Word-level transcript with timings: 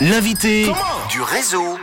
L'invité 0.00 0.64
du 1.10 1.20
réseau. 1.22 1.76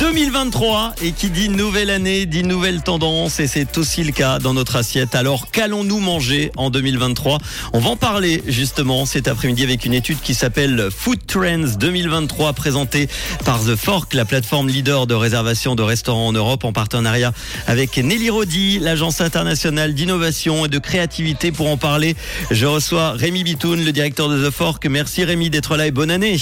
2023 0.00 0.94
et 1.02 1.12
qui 1.12 1.30
dit 1.30 1.48
nouvelle 1.48 1.90
année 1.90 2.26
dit 2.26 2.42
nouvelle 2.42 2.82
tendance 2.82 3.38
et 3.38 3.46
c'est 3.46 3.78
aussi 3.78 4.02
le 4.02 4.10
cas 4.10 4.40
dans 4.40 4.54
notre 4.54 4.74
assiette. 4.74 5.14
Alors 5.14 5.48
qu'allons-nous 5.52 6.00
manger 6.00 6.50
en 6.56 6.70
2023 6.70 7.38
On 7.72 7.78
va 7.78 7.90
en 7.90 7.96
parler 7.96 8.42
justement 8.48 9.06
cet 9.06 9.28
après-midi 9.28 9.62
avec 9.62 9.84
une 9.84 9.94
étude 9.94 10.20
qui 10.20 10.34
s'appelle 10.34 10.88
Food 10.90 11.26
Trends 11.28 11.76
2023 11.78 12.54
présentée 12.54 13.08
par 13.44 13.60
The 13.60 13.76
Fork, 13.76 14.14
la 14.14 14.24
plateforme 14.24 14.68
leader 14.68 15.06
de 15.06 15.14
réservation 15.14 15.76
de 15.76 15.82
restaurants 15.82 16.28
en 16.28 16.32
Europe 16.32 16.64
en 16.64 16.72
partenariat 16.72 17.32
avec 17.68 17.98
Nelly 17.98 18.30
Rodi, 18.30 18.78
l'agence 18.80 19.20
internationale 19.20 19.94
d'innovation 19.94 20.66
et 20.66 20.68
de 20.68 20.78
créativité 20.78 21.52
pour 21.52 21.68
en 21.68 21.76
parler. 21.76 22.16
Je 22.50 22.66
reçois 22.66 23.12
Rémi 23.12 23.44
Bitoun, 23.44 23.84
le 23.84 23.92
directeur 23.92 24.28
de 24.28 24.48
The 24.48 24.52
Fork. 24.52 24.84
Merci 24.86 25.22
Rémi 25.22 25.50
d'être 25.50 25.76
là 25.76 25.86
et 25.86 25.92
bonne 25.92 26.10
année. 26.10 26.36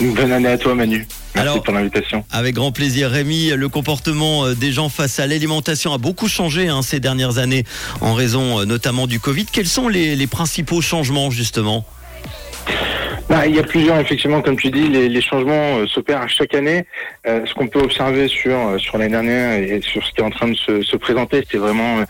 Bonne 0.00 0.32
année 0.32 0.48
à 0.48 0.58
toi 0.58 0.74
Manu. 0.74 1.06
Merci 1.34 1.50
Alors, 1.50 1.62
pour 1.62 1.74
l'invitation. 1.74 2.24
Avec 2.32 2.54
grand 2.54 2.72
plaisir, 2.72 3.10
Rémi. 3.10 3.50
Le 3.50 3.68
comportement 3.68 4.46
euh, 4.46 4.54
des 4.54 4.72
gens 4.72 4.88
face 4.88 5.20
à 5.20 5.26
l'alimentation 5.26 5.92
a 5.92 5.98
beaucoup 5.98 6.28
changé 6.28 6.68
hein, 6.68 6.82
ces 6.82 7.00
dernières 7.00 7.38
années 7.38 7.64
en 8.00 8.14
raison 8.14 8.60
euh, 8.60 8.64
notamment 8.64 9.06
du 9.06 9.20
Covid. 9.20 9.46
Quels 9.46 9.68
sont 9.68 9.88
les, 9.88 10.16
les 10.16 10.26
principaux 10.26 10.80
changements 10.80 11.30
justement? 11.30 11.84
Bah, 13.28 13.46
il 13.46 13.54
y 13.54 13.58
a 13.58 13.62
plusieurs, 13.62 13.98
effectivement, 13.98 14.40
comme 14.40 14.56
tu 14.56 14.70
dis, 14.70 14.88
les, 14.88 15.08
les 15.10 15.20
changements 15.20 15.78
euh, 15.78 15.86
s'opèrent 15.86 16.22
à 16.22 16.28
chaque 16.28 16.54
année. 16.54 16.86
Euh, 17.26 17.44
ce 17.44 17.52
qu'on 17.52 17.68
peut 17.68 17.80
observer 17.80 18.26
sur 18.26 18.80
sur 18.80 18.96
l'année 18.96 19.10
dernière 19.10 19.52
et 19.52 19.82
sur 19.82 20.04
ce 20.04 20.12
qui 20.12 20.20
est 20.20 20.24
en 20.24 20.30
train 20.30 20.48
de 20.48 20.56
se, 20.56 20.82
se 20.82 20.96
présenter, 20.96 21.44
c'est 21.50 21.58
vraiment 21.58 22.04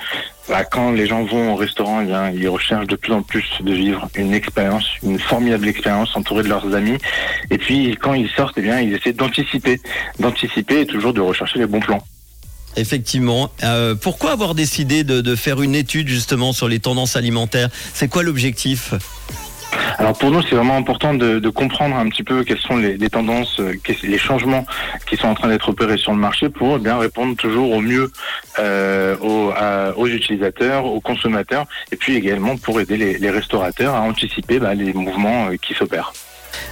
bah, 0.49 0.65
quand 0.65 0.93
les 0.93 1.07
gens 1.07 1.25
vont 1.25 1.53
au 1.53 1.57
restaurant, 1.57 2.03
bien, 2.03 2.31
ils 2.31 2.49
recherchent 2.49 2.87
de 2.87 2.97
plus 2.97 3.13
en 3.13 3.23
plus 3.23 3.45
de 3.61 3.73
vivre 3.73 4.09
une 4.15 4.33
expérience, 4.33 4.87
une 5.03 5.19
formidable 5.19 5.69
expérience 5.69 6.17
entourée 6.17 6.43
de 6.43 6.49
leurs 6.49 6.75
amis. 6.75 6.99
Et 7.51 7.59
puis, 7.59 7.97
quand 8.01 8.15
ils 8.15 8.31
sortent, 8.31 8.57
eh 8.57 8.63
bien, 8.63 8.81
ils 8.81 8.95
essaient 8.95 9.13
d'anticiper, 9.13 9.81
d'anticiper 10.19 10.81
et 10.81 10.87
toujours 10.87 11.13
de 11.13 11.21
rechercher 11.21 11.59
les 11.59 11.67
bons 11.67 11.81
plans. 11.81 12.03
Effectivement. 12.77 13.51
Euh, 13.65 13.95
pourquoi 13.95 14.33
avoir 14.33 14.55
décidé 14.55 15.03
de 15.03 15.35
faire 15.35 15.63
une 15.63 15.75
étude 15.75 16.09
justement 16.09 16.53
sur 16.53 16.69
les 16.69 16.79
tendances 16.79 17.17
alimentaires? 17.17 17.69
C'est 17.93 18.09
quoi 18.09 18.23
l'objectif? 18.23 18.95
Alors 19.99 20.17
pour 20.17 20.31
nous, 20.31 20.41
c'est 20.43 20.55
vraiment 20.55 20.77
important 20.77 21.13
de, 21.13 21.49
comprendre 21.49 21.97
un 21.97 22.09
petit 22.09 22.23
peu 22.23 22.45
quelles 22.45 22.61
sont 22.61 22.77
les, 22.77 22.97
les 22.97 23.11
tendances, 23.11 23.59
euh, 23.59 23.75
les 24.05 24.19
changements 24.19 24.65
qui 25.07 25.17
sont 25.17 25.27
en 25.27 25.35
train 25.35 25.49
d'être 25.49 25.71
opérés 25.71 25.97
sur 25.97 26.13
le 26.13 26.19
marché 26.19 26.49
pour 26.49 26.77
eh 26.77 26.79
bien 26.79 26.99
répondre 26.99 27.35
toujours 27.37 27.73
au 27.73 27.81
mieux 27.81 28.13
euh, 28.61 29.17
aux, 29.97 30.07
utilisateurs, 30.07 30.85
aux 30.85 31.01
consommateurs, 31.01 31.67
et 31.91 31.97
puis 31.97 32.15
également 32.15 32.57
pour 32.57 32.81
aider 32.81 32.97
les, 32.97 33.19
les 33.19 33.31
restaurateurs 33.31 33.97
à 33.97 34.03
anticiper 34.03 34.61
bah, 34.61 34.75
les 34.75 34.93
mouvements 34.93 35.49
euh, 35.49 35.57
qui 35.57 35.75
s'opèrent. 35.75 36.13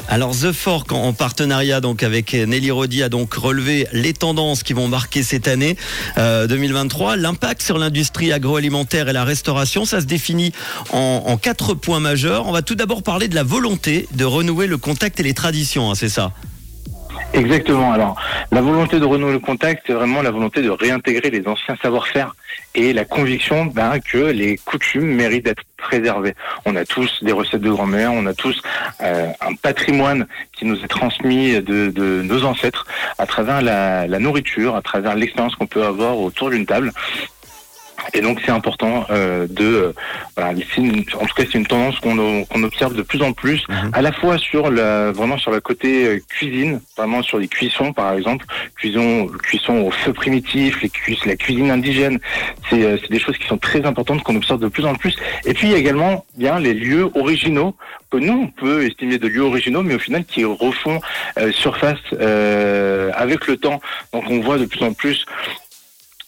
Alors 0.09 0.33
The 0.33 0.53
Fork 0.53 0.93
en 0.93 1.07
en 1.07 1.13
partenariat 1.13 1.81
avec 2.03 2.35
Nelly 2.35 2.71
Rodi 2.71 3.03
a 3.03 3.09
donc 3.09 3.35
relevé 3.35 3.87
les 3.93 4.13
tendances 4.13 4.63
qui 4.63 4.73
vont 4.73 4.89
marquer 4.89 5.23
cette 5.23 5.47
année 5.47 5.77
euh, 6.19 6.47
2023. 6.47 7.17
L'impact 7.17 7.63
sur 7.63 7.79
l'industrie 7.79 8.33
agroalimentaire 8.33 9.09
et 9.09 9.13
la 9.13 9.25
restauration, 9.25 9.85
ça 9.85 10.01
se 10.01 10.07
définit 10.07 10.53
en, 10.93 11.23
en 11.27 11.37
quatre 11.37 11.75
points 11.75 12.01
majeurs. 12.01 12.47
On 12.49 12.53
va 12.53 12.63
tout 12.63 12.75
d'abord 12.75 13.03
parler 13.03 13.29
de 13.29 13.35
la 13.35 13.45
volonté 13.45 14.09
de 14.15 14.25
renouer 14.25 14.67
le 14.67 14.79
contact 14.79 15.21
et 15.21 15.23
les 15.23 15.35
traditions, 15.35 15.91
hein, 15.91 15.95
c'est 15.95 16.09
ça? 16.09 16.33
Exactement. 17.33 17.93
Alors, 17.93 18.21
la 18.51 18.61
volonté 18.61 18.99
de 18.99 19.05
renouer 19.05 19.33
le 19.33 19.39
contact, 19.39 19.85
c'est 19.87 19.93
vraiment 19.93 20.23
la 20.23 20.31
volonté 20.31 20.63
de 20.63 20.71
réintégrer 20.71 21.31
les 21.31 21.47
anciens 21.47 21.77
savoir-faire 21.83 22.35
et 22.75 22.93
la 22.93 23.05
conviction 23.05 23.67
ben, 23.67 23.99
que 24.01 24.19
les 24.19 24.57
coutumes 24.59 25.15
méritent 25.15 25.45
d'être 25.45 25.63
préservées. 25.77 26.35
On 26.65 26.77
a 26.77 26.85
tous 26.85 27.23
des 27.23 27.33
recettes 27.33 27.61
de 27.61 27.71
grand-mère, 27.71 28.13
on 28.13 28.27
a 28.27 28.35
tous 28.35 28.61
euh, 29.03 29.29
un 29.41 29.55
patrimoine 29.55 30.27
qui 30.53 30.65
nous 30.65 30.83
est 30.83 30.89
transmis 30.89 31.61
de, 31.61 32.23
nos 32.23 32.45
ancêtres 32.45 32.87
à 33.19 33.27
travers 33.27 33.61
la 33.61 34.19
nourriture, 34.19 34.77
à 34.77 34.83
travers 34.83 35.15
l'expérience 35.15 35.55
qu'on 35.57 35.67
peut 35.67 35.85
avoir 35.85 36.19
autour 36.19 36.51
d'une 36.51 36.67
table. 36.67 36.93
Et 38.15 38.21
donc 38.21 38.41
c'est 38.45 38.53
important 38.53 39.05
euh, 39.11 39.47
de, 39.49 39.65
euh, 39.65 39.93
voilà, 40.37 40.53
une- 40.77 41.05
en 41.21 41.27
tout 41.27 41.35
cas 41.35 41.43
c'est 41.51 41.55
une 41.59 41.67
tendance 41.67 41.99
qu'on 42.01 42.45
qu'on 42.45 42.63
observe 42.63 42.95
de 42.95 43.03
plus 43.03 43.23
en 43.23 43.33
plus, 43.33 43.65
Mhm. 43.69 43.91
à 43.93 44.03
la 44.03 44.13
fois 44.13 44.39
sur 44.39 44.71
la, 44.71 45.13
vraiment 45.13 45.39
sur 45.39 45.51
le 45.51 45.61
côté 45.61 46.07
euh, 46.07 46.21
cuisine, 46.29 46.81
vraiment 46.97 47.23
sur 47.23 47.39
les 47.39 47.49
cuissons 47.49 47.93
par 47.93 48.13
exemple, 48.15 48.45
cuisson, 48.77 49.27
cuisson 49.43 49.75
au 49.81 49.91
feu 49.91 50.13
primitif, 50.13 50.81
les 50.83 50.89
cuis- 50.89 51.19
la 51.27 51.37
cuisine 51.37 51.71
indigène, 51.71 52.19
c'est 52.71 52.83
euh, 52.85 52.97
c'est 53.01 53.11
des 53.11 53.19
choses 53.19 53.37
qui 53.39 53.47
sont 53.49 53.59
très 53.59 53.85
importantes 53.85 54.23
qu'on 54.23 54.37
observe 54.37 54.61
de 54.61 54.69
plus 54.69 54.85
en 54.87 54.95
plus. 54.95 55.17
Et 55.45 55.53
puis 55.55 55.67
il 55.69 55.73
y 55.73 55.75
a 55.75 55.79
également 55.79 56.25
bien 56.37 56.59
les 56.61 56.75
lieux 56.75 57.09
originaux 57.15 57.75
que 58.11 58.19
nous 58.19 58.43
on 58.45 58.47
peut 58.49 58.87
estimer 58.87 59.19
de 59.19 59.27
lieux 59.27 59.43
originaux, 59.43 59.83
mais 59.83 59.95
au 59.95 59.99
final 59.99 60.25
qui 60.25 60.45
refont 60.45 61.01
euh, 61.39 61.51
surface 61.53 61.99
euh, 62.15 63.11
avec 63.15 63.47
le 63.47 63.57
temps. 63.57 63.81
Donc 64.13 64.25
on 64.31 64.41
voit 64.41 64.59
de 64.59 64.67
plus 64.67 64.83
en 64.85 64.93
plus 64.93 65.25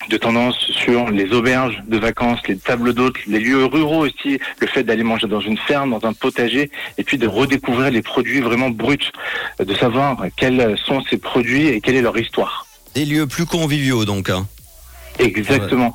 de 0.08 0.16
tendance 0.16 0.56
sur 0.58 1.10
les 1.10 1.32
auberges 1.32 1.82
de 1.86 1.98
vacances, 1.98 2.40
les 2.48 2.56
tables 2.56 2.94
d'hôtes, 2.94 3.16
les 3.26 3.40
lieux 3.40 3.64
ruraux 3.64 4.06
aussi, 4.06 4.38
le 4.60 4.66
fait 4.66 4.82
d'aller 4.82 5.02
manger 5.02 5.26
dans 5.26 5.40
une 5.40 5.58
ferme, 5.58 5.90
dans 5.98 6.06
un 6.08 6.12
potager, 6.12 6.70
et 6.96 7.04
puis 7.04 7.18
de 7.18 7.26
redécouvrir 7.26 7.90
les 7.90 8.02
produits 8.02 8.40
vraiment 8.40 8.70
bruts, 8.70 8.98
de 9.58 9.74
savoir 9.74 10.24
quels 10.36 10.76
sont 10.84 11.02
ces 11.08 11.18
produits 11.18 11.68
et 11.68 11.80
quelle 11.80 11.96
est 11.96 12.02
leur 12.02 12.18
histoire. 12.18 12.66
Des 12.94 13.04
lieux 13.04 13.26
plus 13.26 13.46
conviviaux 13.46 14.04
donc. 14.04 14.30
hein. 14.30 14.46
Exactement. 15.18 15.94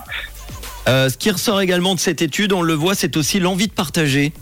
Euh, 0.87 1.09
ce 1.09 1.17
qui 1.17 1.31
ressort 1.31 1.61
également 1.61 1.95
de 1.95 1.99
cette 1.99 2.21
étude, 2.21 2.51
on 2.53 2.61
le 2.61 2.73
voit, 2.73 2.93
c'est 2.93 3.15
aussi 3.15 3.39
l'envie 3.39 3.67
de 3.67 3.73
partager. 3.73 4.33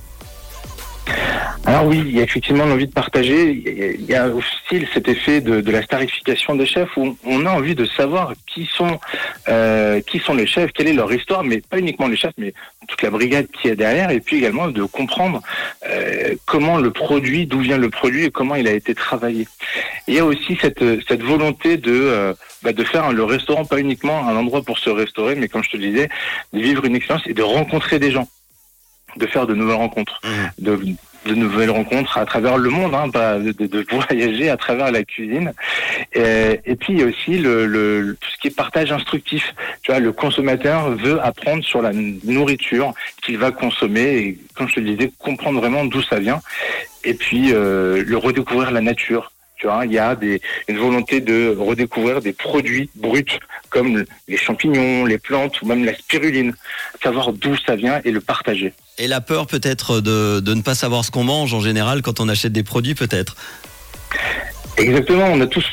Alors 1.72 1.86
oui, 1.86 2.04
il 2.06 2.12
y 2.12 2.20
a 2.20 2.24
effectivement 2.24 2.66
l'envie 2.66 2.88
de 2.88 2.92
partager. 2.92 3.96
Il 3.98 4.06
y 4.06 4.14
a 4.14 4.28
aussi 4.28 4.86
cet 4.94 5.08
effet 5.08 5.40
de, 5.40 5.62
de 5.62 5.72
la 5.72 5.82
starification 5.82 6.54
des 6.56 6.66
chefs 6.66 6.98
où 6.98 7.16
on 7.24 7.46
a 7.46 7.50
envie 7.50 7.76
de 7.76 7.86
savoir 7.86 8.34
qui 8.46 8.70
sont 8.76 9.00
euh, 9.48 10.02
qui 10.02 10.20
sont 10.20 10.34
les 10.34 10.46
chefs, 10.46 10.74
quelle 10.74 10.90
est 10.90 10.94
leur 10.94 11.14
histoire, 11.14 11.46
mais 11.46 11.62
pas 11.62 11.80
uniquement 11.80 12.09
les 12.09 12.18
chefs, 12.18 12.34
mais 12.38 12.54
toute 12.90 13.02
la 13.02 13.09
brigade 13.09 13.48
qui 13.48 13.70
est 13.70 13.78
derrière, 13.78 14.12
et 14.12 14.20
puis 14.20 14.36
également 14.40 14.68
de 14.68 14.84
comprendre 14.84 15.42
euh, 15.88 16.36
comment 16.46 16.76
le 16.78 16.92
produit, 16.92 17.46
d'où 17.46 17.62
vient 17.62 17.78
le 17.78 17.90
produit 17.90 18.26
et 18.26 18.32
comment 18.32 18.56
il 18.56 18.68
a 18.68 18.74
été 18.74 18.94
travaillé. 18.94 19.48
Il 20.09 20.14
y 20.14 20.20
a 20.20 20.26
aussi 20.26 20.58
cette 20.59 20.84
cette 21.08 21.24
volonté 21.24 21.78
de 21.78 21.94
euh, 21.94 22.34
bah, 22.64 22.74
de 22.74 22.84
faire 22.84 23.14
le 23.14 23.24
restaurant 23.24 23.64
pas 23.64 23.80
uniquement 23.80 24.28
un 24.28 24.36
endroit 24.36 24.62
pour 24.62 24.78
se 24.78 24.90
restaurer, 24.90 25.36
mais 25.36 25.48
comme 25.48 25.64
je 25.64 25.70
te 25.70 25.78
le 25.78 25.88
disais, 25.88 26.09
de 26.52 26.59
vivre 26.59 26.84
une 26.84 26.98
expérience 26.98 27.26
et 27.28 27.34
de 27.34 27.44
rencontrer 27.44 27.98
des 27.98 28.12
gens, 28.12 28.28
de 29.16 29.26
faire 29.26 29.48
de 29.48 29.56
nouvelles 29.56 29.78
rencontres, 29.78 30.20
de 30.59 30.78
de 31.26 31.36
nouvelles 31.36 31.70
rencontres 31.70 32.18
à 32.18 32.26
travers 32.26 32.58
le 32.58 32.70
monde, 32.70 32.96
hein, 32.96 33.09
pas 33.09 33.38
de, 33.38 33.52
de- 33.52 33.86
voyager 34.09 34.50
à 34.50 34.58
travers 34.58 34.92
la 34.92 35.04
cuisine. 35.04 35.54
Et, 36.14 36.59
et 36.66 36.76
puis 36.76 36.94
il 36.94 37.00
y 37.00 37.04
a 37.04 37.06
aussi 37.06 37.38
le, 37.38 37.66
le- 37.66 38.18
tout 38.20 38.30
ce 38.32 38.38
qui 38.40 38.48
est 38.48 38.56
partage 38.56 38.92
instructif. 38.92 39.54
Tu 39.84 39.92
vois, 39.92 40.00
le 40.00 40.12
consommateur 40.12 40.90
veut 40.92 41.20
apprendre 41.24 41.64
sur 41.64 41.82
la 41.82 41.92
nourriture 41.94 42.94
qu'il 43.22 43.38
va 43.38 43.52
consommer 43.52 44.02
et, 44.18 44.40
comme 44.56 44.68
je 44.68 44.76
te 44.76 44.80
disais, 44.80 45.12
comprendre 45.20 45.59
vraiment 45.59 45.86
d'où 45.86 46.02
ça 46.02 46.20
vient. 46.20 46.42
Et 47.04 47.14
puis 47.14 47.52
euh, 47.53 48.03
le 48.06 48.18
redécouvrir 48.18 48.72
la 48.72 48.82
nature. 48.82 49.32
Tu 49.58 49.68
vois, 49.68 49.86
il 49.86 49.92
y 49.92 50.00
a 50.00 50.16
des, 50.16 50.42
une 50.68 50.78
volonté 50.80 51.22
de 51.22 51.56
redécouvrir 51.56 52.20
des 52.22 52.34
produits 52.34 52.90
bruts 52.96 53.38
comme 53.72 54.06
les 54.28 54.38
champignons, 54.38 55.06
les 55.06 55.18
plantes 55.18 55.59
ou 55.62 55.66
même 55.66 55.84
la 55.84 55.96
spiruline. 55.96 56.54
Savoir 57.02 57.34
d'où 57.34 57.56
ça 57.66 57.76
vient 57.76 58.00
et 58.06 58.12
le 58.12 58.22
partager. 58.22 58.74
Et 59.00 59.08
la 59.08 59.22
peur 59.22 59.48
peut-être 59.48 60.02
de, 60.02 60.40
de 60.40 60.54
ne 60.54 60.62
pas 60.62 60.76
savoir 60.76 61.04
ce 61.04 61.09
qu'on 61.09 61.24
mange 61.24 61.54
en 61.56 61.62
général 61.62 62.04
quand 62.04 62.20
on 62.20 62.30
achète 62.30 62.54
des 62.54 62.64
produits 62.64 62.94
peut-être? 62.94 63.36
Exactement, 64.78 65.26
on 65.26 65.42
a 65.42 65.48
tous, 65.48 65.66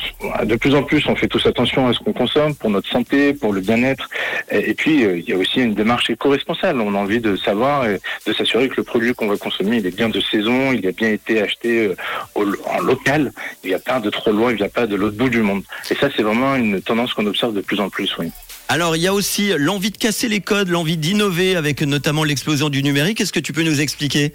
de 0.43 0.55
plus 0.55 0.75
en 0.75 0.83
plus, 0.83 1.07
on 1.07 1.15
fait 1.15 1.27
tous 1.27 1.45
attention 1.45 1.87
à 1.87 1.93
ce 1.93 1.99
qu'on 1.99 2.13
consomme 2.13 2.53
pour 2.53 2.69
notre 2.69 2.89
santé, 2.89 3.33
pour 3.33 3.53
le 3.53 3.61
bien-être. 3.61 4.07
Et, 4.51 4.73
puis, 4.73 5.03
euh, 5.03 5.17
il 5.17 5.27
y 5.27 5.33
a 5.33 5.37
aussi 5.37 5.61
une 5.61 5.73
démarche 5.73 6.09
éco-responsable. 6.09 6.81
On 6.81 6.93
a 6.93 6.97
envie 6.97 7.19
de 7.19 7.35
savoir, 7.35 7.87
et 7.87 7.99
de 8.27 8.33
s'assurer 8.33 8.67
que 8.69 8.75
le 8.77 8.83
produit 8.83 9.13
qu'on 9.15 9.27
va 9.27 9.37
consommer, 9.37 9.77
il 9.77 9.85
est 9.87 9.95
bien 9.95 10.09
de 10.09 10.19
saison, 10.19 10.73
il 10.73 10.85
a 10.85 10.91
bien 10.91 11.09
été 11.09 11.41
acheté 11.41 11.87
euh, 11.87 11.95
en 12.35 12.81
local, 12.81 13.31
il 13.63 13.69
n'y 13.69 13.75
a 13.75 13.79
pas 13.79 13.99
de 13.99 14.09
trop 14.09 14.31
loin, 14.31 14.51
il 14.51 14.57
n'y 14.57 14.63
a 14.63 14.69
pas 14.69 14.85
de 14.85 14.95
l'autre 14.95 15.17
bout 15.17 15.29
du 15.29 15.41
monde. 15.41 15.63
Et 15.89 15.95
ça, 15.95 16.09
c'est 16.15 16.23
vraiment 16.23 16.55
une 16.55 16.81
tendance 16.81 17.13
qu'on 17.13 17.25
observe 17.25 17.53
de 17.53 17.61
plus 17.61 17.79
en 17.79 17.89
plus, 17.89 18.15
oui. 18.19 18.31
Alors 18.71 18.95
il 18.95 19.01
y 19.01 19.07
a 19.07 19.13
aussi 19.15 19.51
l'envie 19.57 19.89
de 19.89 19.97
casser 19.97 20.27
les 20.27 20.41
codes, 20.41 20.69
l'envie 20.69 20.95
d'innover 20.95 21.55
avec 21.55 21.81
notamment 21.81 22.23
l'explosion 22.23 22.69
du 22.69 22.83
numérique. 22.83 23.19
Est-ce 23.19 23.33
que 23.33 23.39
tu 23.39 23.51
peux 23.51 23.63
nous 23.63 23.81
expliquer? 23.81 24.31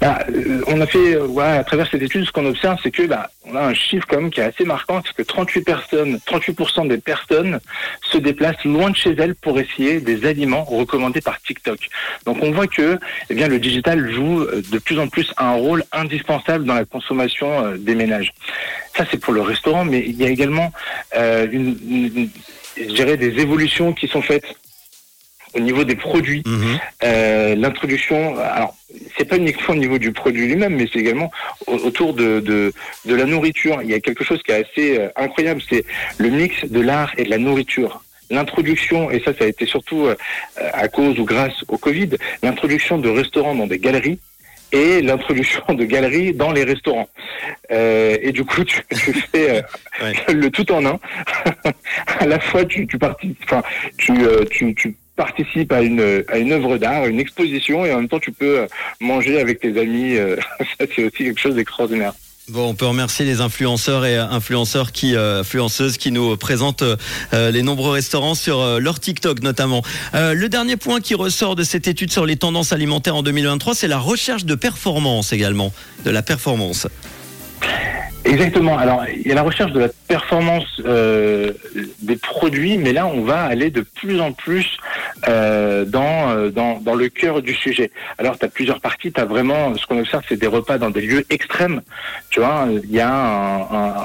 Bah, 0.00 0.18
euh, 0.30 0.60
on 0.66 0.80
a 0.80 0.86
fait, 0.86 1.14
euh, 1.16 1.38
à 1.38 1.62
travers 1.64 1.86
cette 1.90 2.02
étude, 2.02 2.24
ce 2.24 2.32
qu'on 2.32 2.46
observe, 2.46 2.78
c'est 2.82 2.90
que 2.90 3.04
bah, 3.04 3.30
on 3.44 3.54
a 3.54 3.60
un 3.62 3.74
chiffre 3.74 4.06
quand 4.08 4.20
même 4.20 4.30
qui 4.30 4.40
est 4.40 4.44
assez 4.44 4.64
marquant, 4.64 5.02
c'est 5.04 5.14
que 5.14 5.22
38 5.22 5.62
personnes, 5.62 6.18
38% 6.26 6.88
des 6.88 6.98
personnes 6.98 7.60
se 8.02 8.18
déplacent 8.18 8.64
loin 8.64 8.90
de 8.90 8.96
chez 8.96 9.12
elles 9.18 9.34
pour 9.34 9.58
essayer 9.60 10.00
des 10.00 10.26
aliments 10.26 10.64
recommandés 10.64 11.20
par 11.20 11.40
TikTok. 11.42 11.78
Donc 12.26 12.38
on 12.42 12.50
voit 12.50 12.66
que, 12.66 12.98
eh 13.30 13.34
bien, 13.34 13.48
le 13.48 13.58
digital 13.58 14.10
joue 14.12 14.40
euh, 14.42 14.62
de 14.70 14.78
plus 14.78 14.98
en 14.98 15.08
plus 15.08 15.32
un 15.38 15.52
rôle 15.52 15.84
indispensable 15.92 16.64
dans 16.64 16.74
la 16.74 16.84
consommation 16.84 17.72
des 17.76 17.94
ménages. 17.94 18.32
Ça, 18.96 19.04
c'est 19.10 19.18
pour 19.18 19.32
le 19.32 19.40
restaurant, 19.42 19.84
mais 19.84 20.00
il 20.06 20.16
y 20.16 20.24
a 20.24 20.28
également, 20.28 20.72
euh, 21.16 21.46
une, 21.50 21.76
une- 21.88 22.30
je 22.76 22.92
dirais, 22.94 23.16
des 23.16 23.38
évolutions 23.40 23.92
qui 23.92 24.08
sont 24.08 24.22
faites 24.22 24.46
au 25.54 25.60
niveau 25.60 25.84
des 25.84 25.96
produits. 25.96 26.42
Mhm. 26.46 26.78
Euh, 27.04 27.54
L'introduction, 27.54 28.38
alors 28.38 28.76
c'est 29.16 29.24
pas 29.26 29.36
uniquement 29.36 29.74
au 29.74 29.78
niveau 29.78 29.98
du 29.98 30.12
produit 30.12 30.46
lui-même, 30.46 30.74
mais 30.76 30.86
c'est 30.92 30.98
également 30.98 31.30
au- 31.66 31.74
autour 31.76 32.14
de, 32.14 32.40
de, 32.40 32.72
de 33.04 33.14
la 33.14 33.24
nourriture. 33.24 33.80
Il 33.82 33.90
y 33.90 33.94
a 33.94 34.00
quelque 34.00 34.24
chose 34.24 34.42
qui 34.42 34.52
est 34.52 34.64
assez 34.64 34.98
euh, 34.98 35.08
incroyable, 35.16 35.60
c'est 35.68 35.84
le 36.18 36.28
mix 36.30 36.64
de 36.64 36.80
l'art 36.80 37.12
et 37.18 37.24
de 37.24 37.30
la 37.30 37.38
nourriture. 37.38 38.02
L'introduction, 38.30 39.10
et 39.10 39.20
ça, 39.20 39.32
ça 39.38 39.44
a 39.44 39.46
été 39.48 39.66
surtout 39.66 40.06
euh, 40.06 40.16
à 40.72 40.88
cause 40.88 41.18
ou 41.18 41.24
grâce 41.24 41.64
au 41.68 41.76
Covid, 41.76 42.10
l'introduction 42.42 42.96
de 42.98 43.08
restaurants 43.10 43.54
dans 43.54 43.66
des 43.66 43.78
galeries 43.78 44.18
et 44.74 45.02
l'introduction 45.02 45.62
de 45.74 45.84
galeries 45.84 46.32
dans 46.32 46.50
les 46.50 46.64
restaurants. 46.64 47.10
Euh, 47.70 48.16
et 48.22 48.32
du 48.32 48.42
coup, 48.46 48.64
tu, 48.64 48.80
tu 48.90 49.12
fais 49.12 49.50
euh, 49.58 49.62
Ouais. 50.02 50.14
le 50.32 50.50
tout 50.50 50.72
en 50.72 50.84
un. 50.86 50.98
à 52.18 52.24
la 52.26 52.40
fois, 52.40 52.64
tu, 52.64 52.86
tu, 52.86 52.96
parti- 52.96 53.36
enfin, 53.44 53.62
tu, 53.98 54.12
euh, 54.22 54.44
tu, 54.50 54.74
tu 54.74 54.94
participes 55.24 55.72
à 55.72 55.82
une, 55.82 56.24
à 56.28 56.38
une 56.38 56.52
œuvre 56.52 56.78
d'art, 56.78 57.06
une 57.06 57.20
exposition, 57.20 57.84
et 57.84 57.92
en 57.92 57.98
même 57.98 58.08
temps, 58.08 58.18
tu 58.18 58.32
peux 58.32 58.60
euh, 58.60 58.66
manger 59.00 59.40
avec 59.40 59.60
tes 59.60 59.78
amis. 59.78 60.16
euh, 60.16 60.36
ça, 60.78 60.86
c'est 60.94 61.04
aussi 61.04 61.24
quelque 61.24 61.40
chose 61.40 61.54
d'extraordinaire. 61.54 62.14
Bon, 62.48 62.70
on 62.70 62.74
peut 62.74 62.86
remercier 62.86 63.24
les 63.24 63.40
influenceurs 63.40 64.04
et 64.04 64.16
influenceurs 64.16 64.90
qui, 64.90 65.14
euh, 65.14 65.40
influenceuses 65.40 65.96
qui 65.96 66.10
nous 66.10 66.36
présentent 66.36 66.82
euh, 66.82 67.50
les 67.52 67.62
nombreux 67.62 67.92
restaurants 67.92 68.34
sur 68.34 68.60
euh, 68.60 68.80
leur 68.80 68.98
TikTok 68.98 69.42
notamment. 69.42 69.82
Euh, 70.14 70.34
le 70.34 70.48
dernier 70.48 70.76
point 70.76 71.00
qui 71.00 71.14
ressort 71.14 71.54
de 71.54 71.62
cette 71.62 71.86
étude 71.86 72.10
sur 72.10 72.26
les 72.26 72.34
tendances 72.36 72.72
alimentaires 72.72 73.14
en 73.14 73.22
2023, 73.22 73.76
c'est 73.76 73.86
la 73.86 74.00
recherche 74.00 74.44
de 74.44 74.56
performance 74.56 75.32
également, 75.32 75.72
de 76.04 76.10
la 76.10 76.22
performance. 76.22 76.88
Exactement. 78.24 78.78
Alors, 78.78 79.04
il 79.08 79.26
y 79.26 79.32
a 79.32 79.34
la 79.34 79.42
recherche 79.42 79.72
de 79.72 79.80
la 79.80 79.88
performance 80.08 80.64
euh, 80.84 81.52
des 82.02 82.16
produits, 82.16 82.78
mais 82.78 82.92
là, 82.92 83.06
on 83.06 83.22
va 83.22 83.42
aller 83.42 83.70
de 83.70 83.80
plus 83.80 84.20
en 84.20 84.32
plus 84.32 84.76
euh, 85.28 85.84
dans, 85.84 86.30
euh, 86.30 86.50
dans, 86.50 86.78
dans 86.80 86.94
le 86.94 87.08
cœur 87.08 87.42
du 87.42 87.54
sujet. 87.54 87.90
Alors, 88.18 88.38
tu 88.38 88.44
as 88.44 88.48
plusieurs 88.48 88.80
parties. 88.80 89.12
Tu 89.12 89.20
as 89.20 89.24
vraiment, 89.24 89.74
ce 89.76 89.86
qu'on 89.86 89.98
observe, 89.98 90.22
c'est 90.28 90.38
des 90.38 90.46
repas 90.46 90.78
dans 90.78 90.90
des 90.90 91.00
lieux 91.02 91.24
extrêmes. 91.30 91.80
Tu 92.30 92.40
vois, 92.40 92.66
il 92.84 92.90
y 92.90 93.00
a 93.00 93.08
un, 93.12 93.60
un- 93.60 93.96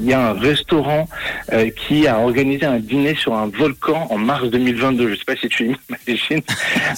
il 0.00 0.06
y 0.06 0.12
a 0.12 0.20
un 0.28 0.32
restaurant 0.34 1.08
euh, 1.52 1.70
qui 1.70 2.06
a 2.06 2.18
organisé 2.18 2.64
un 2.66 2.78
dîner 2.78 3.14
sur 3.14 3.34
un 3.34 3.46
volcan 3.48 4.06
en 4.10 4.18
mars 4.18 4.48
2022. 4.48 5.10
Je 5.10 5.14
sais 5.16 5.24
pas 5.24 5.36
si 5.36 5.48
tu 5.48 5.64
imagines. 6.06 6.42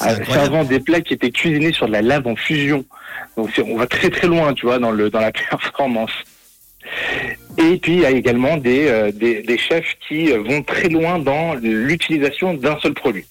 Euh, 0.06 0.24
servant 0.32 0.64
des 0.64 0.80
plats 0.80 1.00
qui 1.00 1.14
étaient 1.14 1.30
cuisinés 1.30 1.72
sur 1.72 1.86
de 1.86 1.92
la 1.92 2.02
lave 2.02 2.26
en 2.26 2.36
fusion. 2.36 2.84
Donc 3.36 3.50
on 3.64 3.76
va 3.76 3.86
très 3.86 4.10
très 4.10 4.26
loin, 4.26 4.54
tu 4.54 4.66
vois, 4.66 4.78
dans 4.78 4.90
le 4.92 5.10
dans 5.10 5.20
la 5.20 5.32
performance. 5.50 6.10
Et 7.58 7.76
puis 7.78 7.94
il 7.94 8.00
y 8.00 8.06
a 8.06 8.10
également 8.10 8.56
des 8.56 8.86
euh, 8.86 9.10
des, 9.12 9.42
des 9.42 9.58
chefs 9.58 9.96
qui 10.06 10.30
euh, 10.30 10.38
vont 10.40 10.62
très 10.62 10.88
loin 10.88 11.18
dans 11.18 11.54
l'utilisation 11.54 12.54
d'un 12.54 12.78
seul 12.80 12.94
produit. 12.94 13.26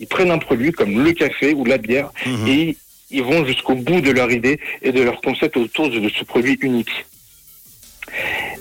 Ils 0.00 0.06
prennent 0.08 0.32
un 0.32 0.38
produit 0.38 0.72
comme 0.72 1.04
le 1.04 1.12
café 1.12 1.54
ou 1.54 1.64
la 1.64 1.78
bière 1.78 2.10
Mhm. 2.26 2.48
et 2.48 2.76
ils 3.10 3.22
vont 3.22 3.44
jusqu'au 3.44 3.74
bout 3.74 4.00
de 4.00 4.10
leur 4.10 4.30
idée 4.32 4.58
et 4.82 4.90
de 4.90 5.02
leur 5.02 5.20
concept 5.20 5.56
autour 5.56 5.88
de 5.90 6.08
ce 6.08 6.24
produit 6.24 6.58
unique. 6.62 7.04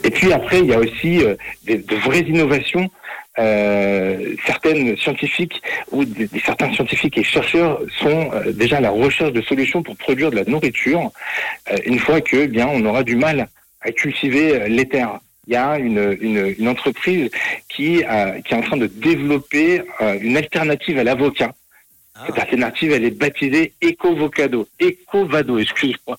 Et 0.03 0.09
puis 0.11 0.31
après, 0.33 0.59
il 0.59 0.65
y 0.67 0.73
a 0.73 0.79
aussi 0.79 1.23
euh, 1.23 1.35
des, 1.63 1.77
de 1.77 1.95
vraies 1.95 2.21
innovations. 2.27 2.89
Euh, 3.39 4.35
certaines 4.45 4.97
scientifiques 4.97 5.61
ou 5.91 6.03
des, 6.03 6.27
des- 6.27 6.39
certains 6.41 6.71
scientifiques 6.73 7.17
et 7.17 7.23
chercheurs 7.23 7.79
sont 7.97 8.29
euh, 8.33 8.51
déjà 8.51 8.77
à 8.77 8.81
la 8.81 8.89
recherche 8.91 9.31
de 9.31 9.41
solutions 9.41 9.81
pour 9.81 9.95
produire 9.95 10.31
de 10.31 10.35
la 10.35 10.43
nourriture 10.43 11.11
euh, 11.71 11.77
une 11.85 11.97
fois 11.97 12.19
que 12.19 12.35
eh 12.35 12.47
bien 12.47 12.67
on 12.67 12.83
aura 12.85 13.03
du 13.03 13.15
mal 13.15 13.47
à 13.81 13.91
cultiver 13.91 14.61
euh, 14.61 14.67
les 14.67 14.87
terres. 14.87 15.19
Il 15.47 15.53
y 15.53 15.55
a 15.55 15.77
une, 15.79 16.17
une, 16.21 16.53
une 16.59 16.67
entreprise 16.67 17.29
qui, 17.67 18.03
a- 18.03 18.39
qui 18.41 18.53
est 18.53 18.57
en 18.57 18.61
train 18.61 18.77
de 18.77 18.87
développer 18.87 19.81
euh, 20.01 20.17
une 20.21 20.37
alternative 20.37 20.99
à 20.99 21.03
l'avocat. 21.03 21.53
Ah. 22.15 22.23
Cette 22.27 22.39
alternative, 22.39 22.91
elle 22.91 23.05
est 23.05 23.17
baptisée 23.17 23.73
Ecovocado. 23.81 24.67
Ecovado, 24.79 25.57
excuse-moi. 25.57 26.17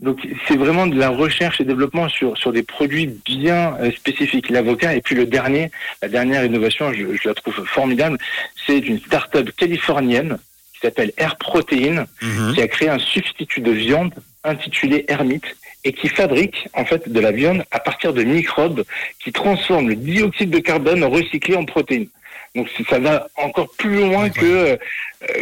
Donc, 0.00 0.26
c'est 0.48 0.56
vraiment 0.56 0.86
de 0.88 0.98
la 0.98 1.08
recherche 1.08 1.60
et 1.60 1.64
développement 1.64 2.08
sur, 2.08 2.36
sur 2.36 2.52
des 2.52 2.64
produits 2.64 3.06
bien 3.24 3.76
euh, 3.80 3.90
spécifiques. 3.92 4.50
L'avocat, 4.50 4.94
et 4.96 5.00
puis 5.00 5.14
le 5.14 5.24
dernier, 5.24 5.70
la 6.02 6.08
dernière 6.08 6.44
innovation, 6.44 6.92
je, 6.92 7.14
je 7.14 7.28
la 7.28 7.34
trouve 7.34 7.64
formidable, 7.64 8.18
c'est 8.66 8.78
une 8.78 8.98
start-up 8.98 9.50
californienne 9.56 10.36
qui 10.74 10.80
s'appelle 10.80 11.12
Air 11.16 11.36
Protein, 11.36 12.06
Mhm. 12.20 12.54
qui 12.54 12.60
a 12.60 12.68
créé 12.68 12.88
un 12.88 12.98
substitut 12.98 13.60
de 13.60 13.70
viande 13.70 14.12
intitulé 14.42 15.04
Hermite 15.08 15.56
et 15.84 15.92
qui 15.92 16.08
fabrique 16.08 16.68
en 16.74 16.84
fait 16.84 17.08
de 17.08 17.20
la 17.20 17.30
viande 17.30 17.64
à 17.70 17.78
partir 17.78 18.12
de 18.12 18.22
microbes 18.22 18.84
qui 19.22 19.32
transforment 19.32 19.90
le 19.90 19.96
dioxyde 19.96 20.50
de 20.50 20.58
carbone 20.58 21.04
recyclé 21.04 21.56
en 21.56 21.64
protéines. 21.64 22.08
Donc 22.54 22.68
ça 22.88 22.98
va 22.98 23.28
encore 23.36 23.68
plus 23.76 23.96
loin 23.96 24.30
que, 24.30 24.44
euh, 24.44 24.76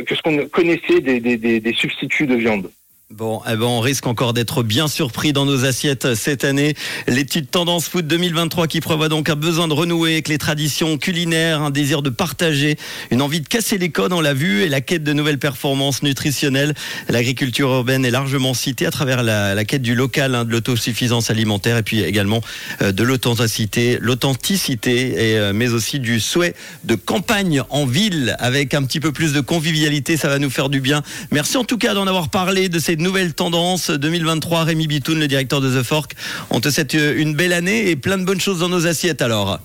que 0.07 0.15
ce 0.15 0.23
qu'on 0.23 0.47
connaissait 0.49 1.01
des, 1.01 1.21
des, 1.21 1.37
des, 1.37 1.61
des 1.61 1.73
substituts 1.75 2.27
de 2.27 2.37
viande. 2.37 2.71
Bon, 3.15 3.43
eh 3.47 3.57
ben, 3.57 3.67
on 3.67 3.81
risque 3.81 4.07
encore 4.07 4.33
d'être 4.33 4.63
bien 4.63 4.89
surpris 4.89 5.35
dans 5.35 5.45
nos 5.45 5.67
assiettes 5.67 6.15
cette 6.15 6.45
année. 6.45 6.75
L'étude 7.07 7.51
Tendance 7.51 7.87
Food 7.87 8.07
2023 8.07 8.69
qui 8.69 8.81
prévoit 8.81 9.11
donc 9.11 9.29
un 9.29 9.37
besoin 9.37 9.69
de 9.69 9.75
renouer 9.75 10.15
avec 10.15 10.29
les 10.29 10.39
traditions 10.39 10.97
culinaires, 10.97 11.61
un 11.61 11.71
désir 11.71 12.01
de 12.01 12.09
partager, 12.09 12.79
une 13.11 13.21
envie 13.21 13.43
de 13.43 13.49
casser 13.49 13.77
les 13.77 13.91
codes, 13.91 14.15
on 14.15 14.23
l'a 14.23 14.33
vu, 14.33 14.63
et 14.63 14.69
la 14.71 14.81
quête 14.81 15.05
de 15.05 15.13
nouvelles 15.13 15.39
performances 15.39 16.03
nutritionnelles. 16.03 16.73
L'agriculture 17.11 17.69
urbaine 17.69 18.07
est 18.07 18.11
largement 18.11 18.55
citée 18.55 18.87
à 18.87 18.91
travers 18.91 19.23
la, 19.23 19.63
quête 19.67 19.83
du 19.83 19.95
local, 19.95 20.35
hein, 20.35 20.47
de 20.47 20.51
l'autosuffisance 20.51 21.29
alimentaire, 21.29 21.77
et 21.77 21.83
puis 21.83 22.01
également 22.01 22.41
euh, 22.81 22.93
de 22.93 23.03
l'authenticité, 23.03 23.99
l'authenticité, 24.01 25.17
euh, 25.19 25.53
mais 25.55 25.69
aussi 25.69 26.01
du 26.01 26.19
souhait 26.19 26.55
de 26.85 26.95
campagne 26.95 27.63
en 27.69 27.85
ville 27.85 28.37
avec 28.39 28.73
un 28.73 28.83
petit 28.85 29.01
peu 29.01 29.13
plus 29.13 29.35
de 29.35 29.43
convivialité. 29.43 30.17
Ça 30.17 30.29
va 30.29 30.39
nous 30.39 30.51
faire 30.51 30.71
du 30.71 30.81
bien. 30.81 31.03
Merci 31.31 31.59
en 31.59 31.65
tout 31.65 31.77
cas 31.77 31.93
d'en 31.93 32.07
avoir 32.07 32.31
parlé 32.31 32.71
de 32.71 32.79
ces 32.79 33.02
nouvelles 33.03 33.35
tendances 33.35 33.91
2023. 33.91 34.65
Rémi 34.65 34.87
Bitoun, 34.87 35.19
le 35.19 35.29
directeur 35.29 35.61
de 35.61 35.79
The 35.79 35.83
Fork. 35.83 36.15
On 36.51 36.61
te 36.61 36.71
souhaite 36.71 36.95
euh, 36.95 37.15
une 37.17 37.35
belle 37.35 37.53
année 37.53 37.91
et 37.91 37.97
plein 37.97 38.19
de 38.19 38.25
bonnes 38.25 38.41
choses 38.41 38.61
dans 38.61 38.69
nos 38.69 38.87
assiettes 38.87 39.23
alors. 39.23 39.61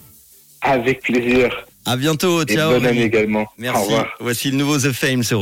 Avec 0.61 1.01
plaisir. 1.01 1.49
À 1.85 1.95
bientôt. 1.95 2.43
Et 2.45 2.53
Ciao. 2.53 2.71
bonne 2.71 2.85
année 2.85 3.03
également. 3.03 3.43
Au 3.43 3.47
Merci. 3.57 3.81
revoir. 3.83 4.07
Voici 4.19 4.51
le 4.51 4.57
nouveau 4.57 4.77
The 4.77 4.91
Fame 4.91 5.21
Rouge. 5.21 5.37